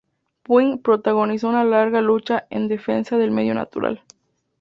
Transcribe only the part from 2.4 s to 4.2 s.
en defensa del medio natural.